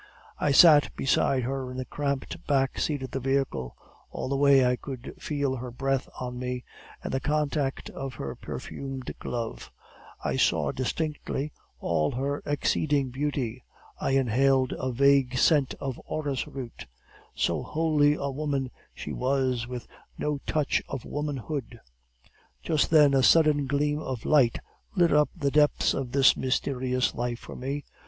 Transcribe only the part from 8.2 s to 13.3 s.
perfumed glove; I saw distinctly all her exceeding